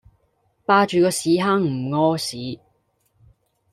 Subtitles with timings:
[0.65, 2.59] 霸住個屎坑唔痾屎